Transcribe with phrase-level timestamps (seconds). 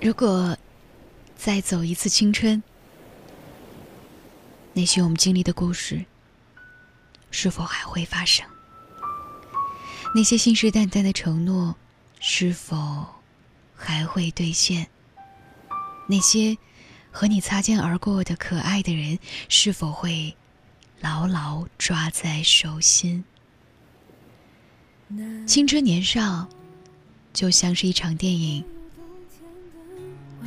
[0.00, 0.56] 如果
[1.36, 2.62] 再走一次青春，
[4.72, 6.02] 那些我们经历的故事，
[7.30, 8.46] 是否还会发生？
[10.14, 11.76] 那些信誓旦旦的承诺，
[12.18, 13.06] 是否
[13.76, 14.88] 还会兑现？
[16.06, 16.56] 那些
[17.10, 19.18] 和你擦肩而过的可爱的人，
[19.50, 20.34] 是否会
[21.00, 23.22] 牢牢抓在手心？
[25.46, 26.48] 青春年少，
[27.34, 28.64] 就像是一场电影。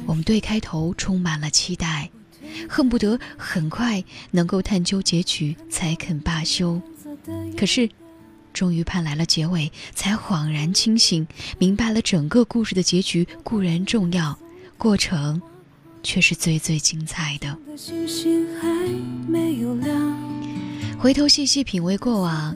[0.05, 2.09] 我们对开头充满了期待，
[2.69, 6.81] 恨不得很快能够探究结局才肯罢休。
[7.57, 7.89] 可是，
[8.53, 11.25] 终于盼来了结尾，才恍然清醒，
[11.57, 14.37] 明白了整个故事的结局固然重要，
[14.77, 15.41] 过程
[16.03, 17.57] 却是最最精彩的。
[20.99, 22.55] 回头细细品味过往。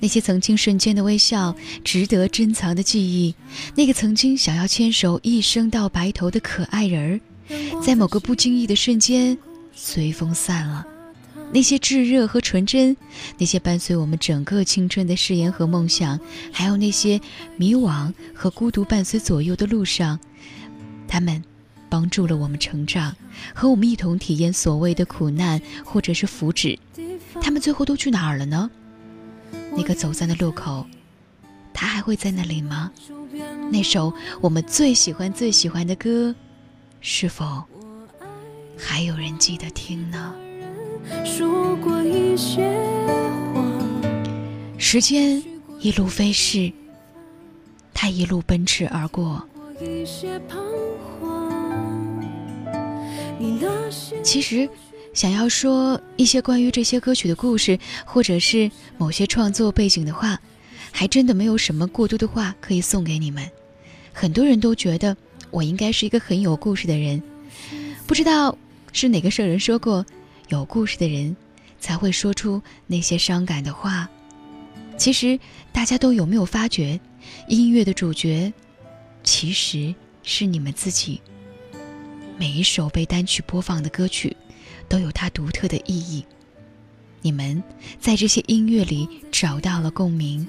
[0.00, 1.54] 那些曾经瞬间的微笑，
[1.84, 3.34] 值得珍藏的记忆；
[3.76, 9.36] 那个曾经想要牵手一生到白头的可爱人儿，在某个不经意的瞬间，
[9.74, 10.86] 随风散了。
[11.52, 12.96] 那些炙热和纯真，
[13.36, 16.18] 那些伴随我们整个青春的誓言和梦想，
[16.52, 17.20] 还有那些
[17.56, 20.18] 迷惘和孤独伴随左右的路上，
[21.08, 21.42] 他们
[21.88, 23.14] 帮助了我们成长，
[23.52, 26.78] 和我们一同体验所谓的苦难或者是福祉。
[27.42, 28.70] 他们最后都去哪儿了呢？
[29.76, 30.84] 那个走散的路口，
[31.72, 32.90] 他还会在那里吗？
[33.70, 36.34] 那首我们最喜欢最喜欢的歌，
[37.00, 37.62] 是否
[38.76, 40.34] 还有人记得听呢？
[44.76, 45.42] 时间
[45.78, 46.72] 一路飞逝，
[47.94, 49.42] 他一路奔驰而过。
[54.22, 54.68] 其实。
[55.12, 60.40] 想要说一些关于这些歌曲的故事，或者是某些创作背景的话，
[60.92, 63.48] 还真的没有什么过多的话可以送给你们。
[64.12, 65.16] 很多人都觉得
[65.50, 67.20] 我应该是一个很有故事的人，
[68.06, 68.56] 不知道
[68.92, 70.06] 是哪个圣人说过，
[70.48, 71.36] 有故事的人
[71.80, 74.08] 才会说出那些伤感的话。
[74.96, 75.38] 其实
[75.72, 77.00] 大家都有没有发觉，
[77.48, 78.52] 音乐的主角
[79.24, 79.92] 其实
[80.22, 81.20] 是你们自己。
[82.38, 84.36] 每一首被单曲播放的歌曲。
[84.90, 86.26] 都有它独特的意义。
[87.22, 87.62] 你们
[87.98, 90.46] 在这些音乐里找到了共鸣，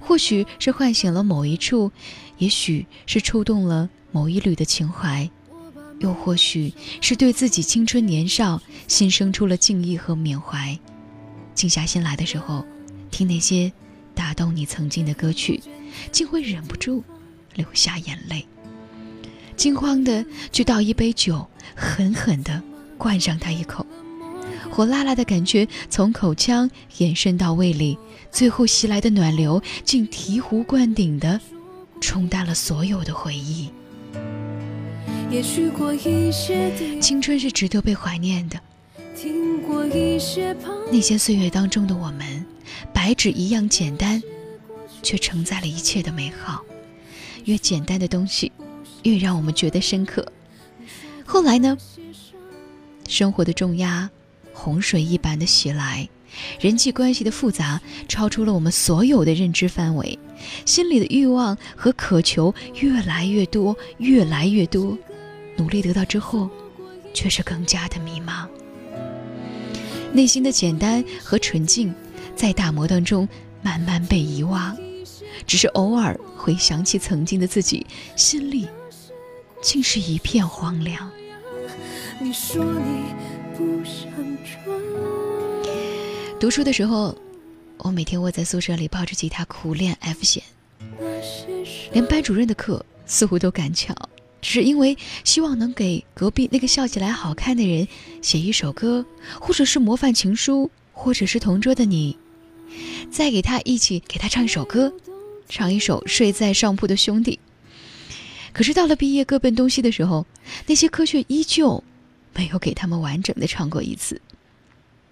[0.00, 1.90] 或许是唤醒了某一处，
[2.38, 5.28] 也许是触动了某一缕的情怀，
[6.00, 10.78] 又或许是对自己青春年少心生出了敬意和缅怀。
[11.54, 12.64] 静下心来的时候，
[13.10, 13.72] 听那些
[14.14, 15.62] 打动你曾经的歌曲，
[16.10, 17.02] 竟会忍不住
[17.54, 18.44] 流下眼泪。
[19.56, 22.60] 惊慌的去倒一杯酒，狠狠的。
[23.02, 23.84] 灌上他一口，
[24.70, 27.98] 火辣辣的感觉从口腔延伸到胃里，
[28.30, 31.40] 最后袭来的暖流竟醍醐灌顶的
[32.00, 33.68] 冲淡了所有的回忆。
[37.00, 38.60] 青春是值得被怀念的，
[40.92, 42.46] 那些岁月当中的我们，
[42.94, 44.22] 白纸一样简单，
[45.02, 46.62] 却承载了一切的美好。
[47.46, 48.52] 越简单的东西，
[49.02, 50.24] 越让我们觉得深刻。
[51.24, 51.76] 后来呢？
[53.12, 54.08] 生活的重压，
[54.54, 56.08] 洪水一般的袭来，
[56.58, 57.78] 人际关系的复杂
[58.08, 60.18] 超出了我们所有的认知范围，
[60.64, 64.96] 心里的欲望和渴求越来越多，越来越多，
[65.56, 66.48] 努力得到之后，
[67.12, 68.48] 却是更加的迷茫。
[70.14, 71.94] 内心的简单和纯净，
[72.34, 73.28] 在大磨当中
[73.60, 74.74] 慢慢被遗忘，
[75.46, 77.86] 只是偶尔回想起曾经的自己，
[78.16, 78.66] 心里
[79.60, 81.10] 竟是一片荒凉。
[82.22, 83.06] 你说你
[83.56, 84.08] 不想
[86.38, 87.16] 读书的时候，
[87.78, 90.40] 我每天窝在宿舍里抱着吉他苦练 F 弦，
[91.92, 93.92] 连班主任的课似乎都赶巧，
[94.40, 97.88] 只是因为希望能给隔壁那个笑起来好看的人
[98.22, 99.04] 写一首歌，
[99.40, 102.16] 或者是模范情书，或者是同桌的你，
[103.10, 104.92] 再给他一起给他唱一首歌，
[105.48, 107.40] 唱一首睡在上铺的兄弟。
[108.52, 110.24] 可是到了毕业各奔东西的时候，
[110.68, 111.82] 那些科学依旧。
[112.34, 114.20] 没有给他们完整的唱过一次。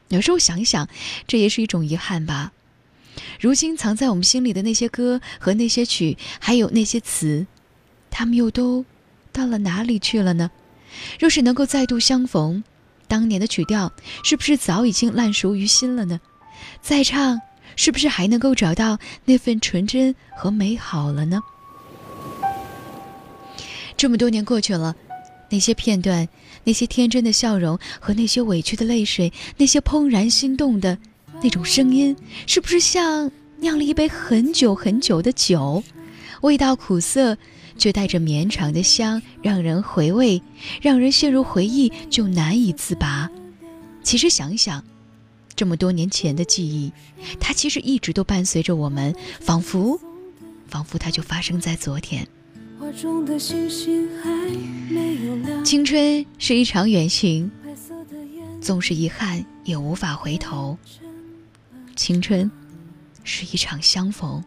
[0.08, 0.88] 有时候想一想，
[1.26, 2.52] 这也是一种遗憾吧。
[3.40, 7.46] 如今藏在我们心里的那些歌和那些曲，还有那些词，
[8.10, 8.84] 他们又都
[9.32, 10.50] 到了哪里去了呢？
[11.18, 12.64] 若是能够再度相逢，
[13.06, 13.92] 当年的曲调
[14.24, 16.20] 是不是早已经烂熟于心了呢？
[16.80, 17.40] 再唱，
[17.76, 21.40] 是不是还能够找到那份纯真和美好了呢？
[23.96, 24.96] 这么多年过去了，
[25.50, 26.28] 那些片段。
[26.64, 30.98] 那些天真的笑容和那些委屈的泪水，那些怦然心动的
[31.42, 32.16] 那种声音，
[32.46, 33.30] 是不是像
[33.60, 35.82] 酿了一杯很久很久的酒？
[36.42, 37.36] 味道苦涩，
[37.76, 40.42] 却带着绵长的香，让人回味，
[40.80, 43.30] 让人陷入回忆就难以自拔。
[44.02, 44.82] 其实想想，
[45.54, 46.90] 这么多年前的记忆，
[47.38, 50.00] 它其实一直都伴随着我们，仿佛，
[50.66, 52.26] 仿佛它就发生在昨天。
[55.64, 57.50] 青春是一场远行，
[58.60, 60.78] 纵是遗憾也无法回头。
[61.94, 62.50] 青春
[63.22, 64.42] 是一场相逢，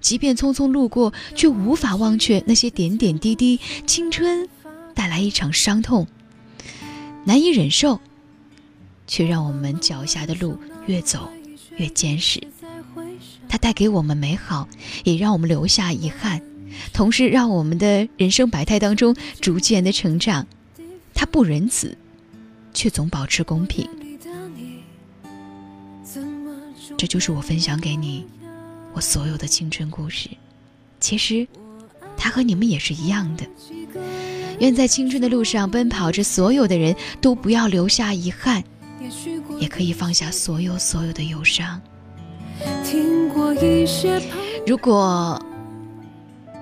[0.00, 3.60] 即便匆匆路过，却无法忘却那些点点滴滴。
[3.86, 4.48] 青春
[4.94, 6.06] 带来一场伤痛，
[7.24, 8.00] 难以忍受，
[9.06, 11.28] 却让我们脚下的路越走
[11.76, 12.40] 越坚实。
[13.48, 14.66] 它带给我们美好，
[15.04, 16.40] 也让我们留下遗憾。
[16.92, 20.46] 同时，让我们的人生百态当中逐渐的成长。
[21.14, 21.96] 他不仁慈，
[22.74, 23.88] 却总保持公平。
[26.98, 28.26] 这就是我分享给你
[28.92, 30.28] 我所有的青春故事。
[31.00, 31.46] 其实，
[32.18, 33.44] 他和你们也是一样的。
[34.60, 38.62] 愿在青春的路上奔跑着，所有的人都不要留下遗憾，
[39.58, 41.80] 也可以放下所有所有的忧伤。
[44.66, 45.40] 如果。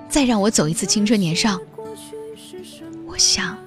[0.09, 1.59] 再让我走一次青春年少，
[3.05, 3.57] 我想，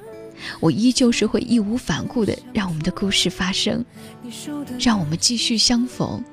[0.60, 3.84] 我依旧是会义无反顾的让我们的故事发生，
[4.78, 6.24] 让我们继续相逢，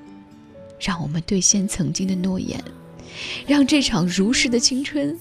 [0.79, 2.63] 让我们兑现曾经的诺言，
[3.45, 5.17] 让这场如诗的青春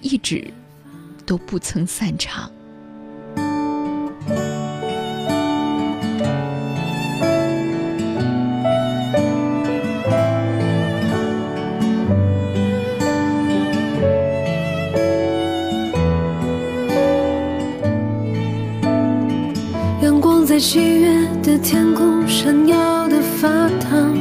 [0.00, 0.46] 一直
[1.26, 2.50] 都不曾散场。
[20.64, 23.48] 七月的天空闪耀的发
[23.80, 24.14] 烫，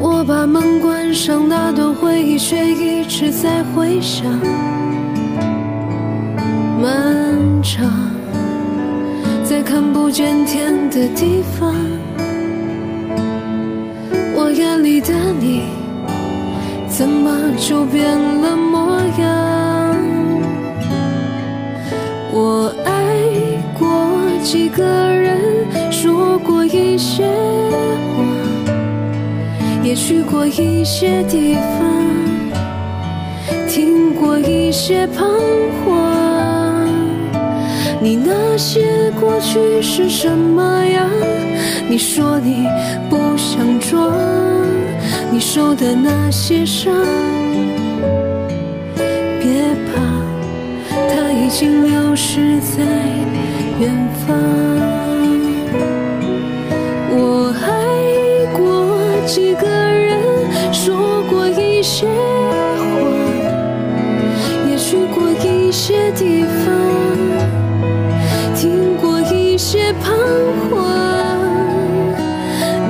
[0.00, 4.24] 我把门关上，那段回忆却一直在回响。
[6.80, 7.90] 漫长，
[9.42, 11.74] 在看不见天的地方，
[14.36, 15.64] 我眼里的你，
[16.86, 19.39] 怎么就变了模样？
[24.50, 25.38] 几个人，
[25.92, 27.24] 说过一些
[28.16, 28.24] 话，
[29.84, 31.70] 也去过一些地方，
[33.68, 35.24] 听过一些彷
[35.84, 36.84] 徨。
[38.00, 41.08] 你那些过去是什么样？
[41.88, 42.66] 你说你
[43.08, 44.12] 不想装，
[45.30, 46.92] 你受的那些伤。
[49.40, 50.02] 别怕，
[51.08, 52.82] 它已经流失在
[53.80, 53.90] 远
[54.26, 54.36] 方。
[57.08, 57.66] 我爱
[58.52, 58.94] 过
[59.26, 60.20] 几个人，
[60.70, 62.12] 说过一些话，
[64.68, 66.68] 也去过一些地方，
[68.54, 70.12] 听过一些彷
[70.68, 70.68] 徨。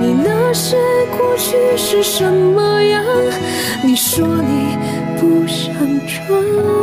[0.01, 0.77] 你那些
[1.17, 3.05] 过去是什么样？
[3.85, 4.77] 你说你
[5.21, 5.73] 不想
[6.09, 6.80] 装。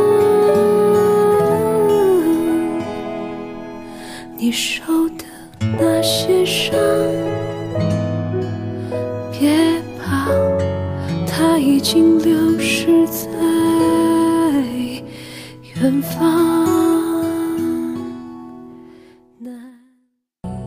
[11.90, 13.30] 经流失在
[15.80, 17.24] 远方。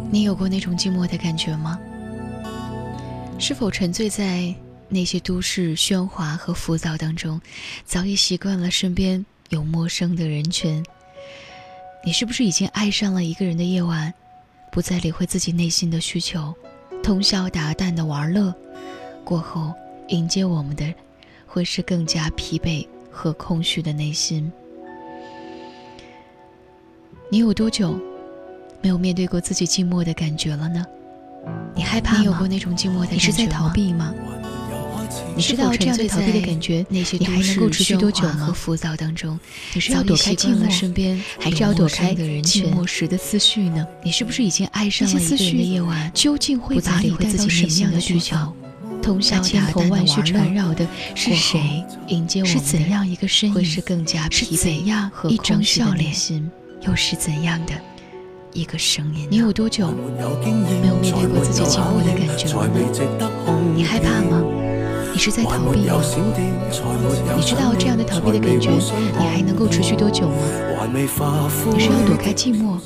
[0.09, 1.79] 你有过那种寂寞的感觉吗？
[3.37, 4.51] 是否沉醉在
[4.89, 7.39] 那些都市喧哗和浮躁当中，
[7.85, 10.83] 早已习惯了身边有陌生的人群？
[12.03, 14.11] 你是不是已经爱上了一个人的夜晚，
[14.71, 16.51] 不再理会自己内心的需求，
[17.03, 18.51] 通宵达旦的玩乐，
[19.23, 19.71] 过后
[20.07, 20.91] 迎接我们的，
[21.53, 24.49] 会是更加疲惫和空虚的内心。
[27.29, 27.99] 你有多久
[28.81, 30.85] 没有面对过自己寂寞的感觉了呢？
[31.75, 32.19] 你害怕吗？
[32.19, 33.15] 你有过那种寂寞的感觉吗？
[33.15, 34.15] 你是在逃避吗？
[35.35, 38.53] 你知道这样的逃避的感觉，你还能够持续多久吗？
[38.55, 39.37] 浮躁当中，
[39.73, 43.85] 你是要躲开寂寞身边，还是要躲开寂寞时的思绪呢？
[44.03, 46.09] 你是不是已经爱上了一个人的夜晚？
[46.13, 48.37] 究竟会把你带到什么样的需求？
[49.01, 51.83] 通宵千头万绪缠绕的是谁？
[52.07, 53.55] 迎接我们是怎样一个身影？
[53.55, 56.13] 会是更加疲惫和一张笑脸？
[56.81, 57.73] 又是怎样的
[58.53, 59.27] 一个声音？
[59.29, 62.73] 你有多久没有面对过自己寂寞的感觉了呢？
[63.75, 64.41] 你害怕吗？
[65.13, 66.01] 你是在逃避吗？
[67.35, 70.35] 你知道这样的逃避的感觉，你还能够持续多久吗？
[70.93, 72.79] 你是要躲开寂寞，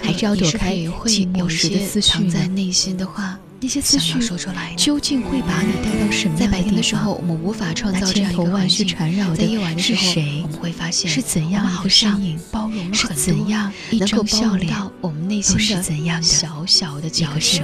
[0.00, 6.36] 还是要躲开寂寞时的思绪藏在内心的话，那些思绪说出来，究竟会把你带到什么？
[6.36, 8.86] 在白天的时候，我们无法创造这样一个环境；
[9.34, 10.02] 在夜晚的时候，
[10.42, 15.82] 我们会发现是怎样一个身影，包容了很多，能够包容到我们内心的
[16.20, 17.62] 小小的矫情。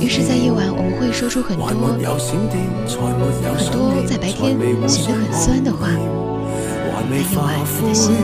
[0.00, 1.76] 于是，在夜晚，我们会说出很多很
[3.72, 4.56] 多在白天
[4.88, 5.88] 显得很酸的话。
[7.10, 8.14] 在夜晚，我的心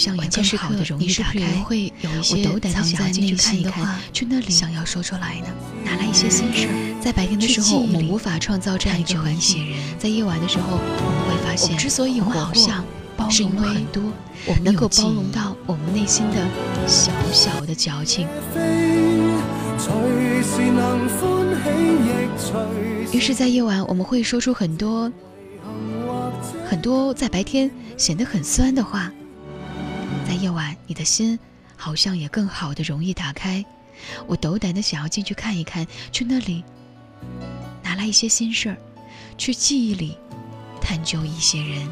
[0.00, 1.40] 好像也更好的容易打开。
[1.64, 5.46] 会有一些藏在内心的话，去那里想要说出来呢？
[5.84, 6.68] 拿来一些心事。
[7.02, 14.02] 在白天的时候，我们无法创造这样一个环境；在夜晚的时候，我们会发现，之所以活过，是因为很多
[14.46, 16.46] 我们能够包容到我们内心的
[16.86, 18.26] 小小的矫情。
[23.12, 25.12] 于是，在夜晚，我们会说出很多。
[26.66, 29.10] 很多在白天显得很酸的话，
[30.30, 31.36] 在夜晚，你的心
[31.76, 33.64] 好像也更好的容易打开。
[34.28, 36.62] 我斗胆的想要进去看一看，去那里
[37.82, 38.76] 拿来一些心事儿，
[39.36, 40.16] 去记忆里
[40.80, 41.88] 探究一些人。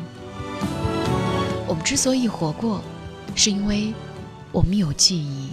[1.67, 2.81] 我们之所以活过，
[3.35, 3.93] 是因为
[4.53, 5.49] 我们有记忆。